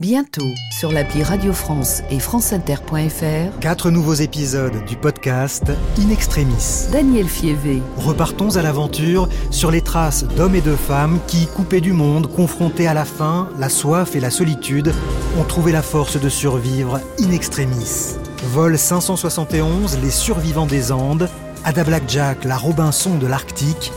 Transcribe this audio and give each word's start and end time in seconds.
Bientôt 0.00 0.54
sur 0.70 0.92
l'appli 0.92 1.24
Radio 1.24 1.52
France 1.52 2.02
et 2.08 2.20
franceinter.fr. 2.20 3.58
Quatre 3.58 3.90
nouveaux 3.90 4.14
épisodes 4.14 4.84
du 4.86 4.94
podcast 4.94 5.72
In 6.00 6.10
Extremis. 6.10 6.86
Daniel 6.92 7.26
Fievé. 7.26 7.82
Repartons 7.96 8.54
à 8.54 8.62
l'aventure 8.62 9.28
sur 9.50 9.72
les 9.72 9.80
traces 9.80 10.22
d'hommes 10.22 10.54
et 10.54 10.60
de 10.60 10.76
femmes 10.76 11.18
qui, 11.26 11.48
coupés 11.48 11.80
du 11.80 11.92
monde, 11.92 12.32
confrontés 12.32 12.86
à 12.86 12.94
la 12.94 13.04
faim, 13.04 13.48
la 13.58 13.68
soif 13.68 14.14
et 14.14 14.20
la 14.20 14.30
solitude, 14.30 14.94
ont 15.36 15.42
trouvé 15.42 15.72
la 15.72 15.82
force 15.82 16.16
de 16.20 16.28
survivre 16.28 17.00
in 17.20 17.32
extremis. 17.32 18.14
Vol 18.52 18.78
571, 18.78 19.98
les 20.00 20.10
survivants 20.10 20.66
des 20.66 20.92
Andes, 20.92 21.28
Ada 21.64 21.82
Blackjack, 21.82 22.44
la 22.44 22.56
Robinson 22.56 23.18
de 23.18 23.26
l'Arctique, 23.26 23.90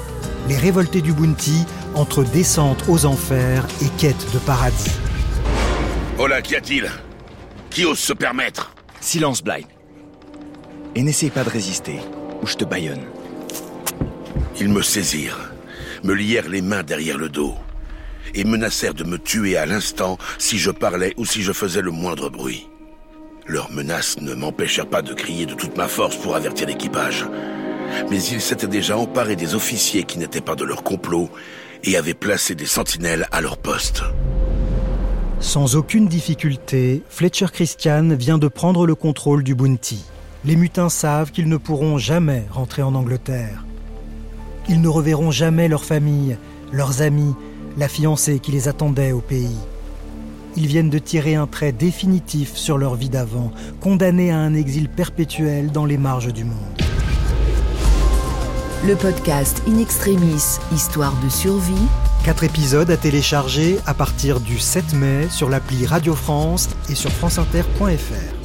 les 0.50 0.58
révoltés 0.58 1.02
du 1.02 1.14
Bounty 1.14 1.64
entre 1.94 2.24
descente 2.24 2.86
aux 2.88 3.06
enfers 3.06 3.68
et 3.84 3.90
quête 4.00 4.26
de 4.34 4.40
paradis. 4.40 4.90
Oh 6.24 6.28
là, 6.28 6.40
qu'y 6.44 6.56
a-t-il 6.56 6.88
Qui 7.72 7.84
ose 7.84 7.98
se 7.98 8.14
permettre 8.14 8.76
Silence, 9.00 9.44
Blind. 9.44 9.66
Et 10.94 11.02
n'essaye 11.02 11.32
pas 11.32 11.44
de 11.44 11.50
résister, 11.50 11.96
ou 12.44 12.46
je 12.46 12.58
te 12.58 12.64
baillonne. 12.64 13.02
Ils 14.60 14.70
me 14.70 14.84
saisirent, 14.84 15.52
me 16.04 16.14
lièrent 16.14 16.48
les 16.48 16.62
mains 16.62 16.84
derrière 16.84 17.18
le 17.18 17.28
dos, 17.28 17.56
et 18.36 18.44
menacèrent 18.44 18.94
de 18.94 19.04
me 19.04 19.18
tuer 19.18 19.58
à 19.58 19.66
l'instant 19.66 20.20
si 20.38 20.60
je 20.60 20.70
parlais 20.70 21.16
ou 21.18 21.26
si 21.26 21.42
je 21.42 21.54
faisais 21.54 21.82
le 21.82 21.90
moindre 21.90 22.30
bruit. 22.30 22.70
Leurs 23.48 23.72
menaces 23.72 24.22
ne 24.22 24.36
m'empêchèrent 24.36 24.92
pas 24.92 25.02
de 25.02 25.16
crier 25.16 25.48
de 25.48 25.56
toute 25.56 25.76
ma 25.76 25.88
force 25.88 26.18
pour 26.18 26.36
avertir 26.36 26.68
l'équipage. 26.68 27.26
Mais 28.12 28.22
ils 28.22 28.42
s'étaient 28.42 28.68
déjà 28.68 28.96
emparés 28.96 29.36
des 29.36 29.56
officiers 29.56 30.04
qui 30.04 30.20
n'étaient 30.20 30.40
pas 30.40 30.56
de 30.56 30.66
leur 30.66 30.84
complot 30.84 31.32
et 31.84 31.98
avaient 31.98 32.14
placé 32.14 32.54
des 32.54 32.68
sentinelles 32.68 33.28
à 33.32 33.42
leur 33.42 33.58
poste. 33.58 34.04
Sans 35.42 35.76
aucune 35.76 36.08
difficulté, 36.08 37.02
Fletcher 37.10 37.48
Christian 37.52 38.10
vient 38.16 38.38
de 38.38 38.48
prendre 38.48 38.86
le 38.86 38.94
contrôle 38.94 39.44
du 39.44 39.56
Bounty. 39.56 40.06
Les 40.46 40.56
mutins 40.56 40.88
savent 40.88 41.32
qu'ils 41.32 41.50
ne 41.50 41.58
pourront 41.58 41.98
jamais 41.98 42.46
rentrer 42.52 42.84
en 42.84 42.94
Angleterre. 42.94 43.66
Ils 44.70 44.82
ne 44.82 44.88
reverront 44.88 45.32
jamais 45.32 45.68
leur 45.68 45.84
famille, 45.84 46.38
leurs 46.72 47.02
amis, 47.02 47.34
la 47.76 47.88
fiancée 47.88 48.38
qui 48.40 48.52
les 48.52 48.68
attendait 48.68 49.14
au 49.14 49.20
pays. 49.20 49.58
Ils 50.58 50.68
viennent 50.68 50.92
de 50.92 51.00
tirer 51.00 51.34
un 51.34 51.48
trait 51.48 51.72
définitif 51.72 52.56
sur 52.56 52.78
leur 52.78 52.94
vie 52.94 53.10
d'avant, 53.10 53.52
condamnés 53.80 54.32
à 54.32 54.38
un 54.38 54.54
exil 54.54 54.90
perpétuel 54.90 55.72
dans 55.72 55.86
les 55.86 55.98
marges 55.98 56.32
du 56.32 56.44
monde. 56.44 56.82
Le 58.86 58.96
podcast 58.96 59.64
In 59.68 59.80
Extremis, 59.80 60.60
Histoire 60.72 61.16
de 61.24 61.30
survie. 61.30 61.88
Quatre 62.24 62.44
épisodes 62.44 62.92
à 62.92 62.98
télécharger 62.98 63.80
à 63.88 63.96
partir 63.96 64.40
du 64.40 64.60
7 64.60 64.94
mai 64.94 65.28
sur 65.30 65.50
l'appli 65.50 65.88
Radio 65.88 66.14
France 66.14 66.70
et 66.88 66.94
sur 66.94 67.12
franceinter.fr. 67.12 68.41